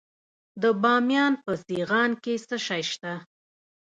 د 0.61 0.63
بامیان 0.81 1.33
په 1.43 1.51
سیغان 1.67 2.11
کې 2.23 2.33
څه 2.47 2.57
شی 2.67 2.83
شته؟ 2.91 3.13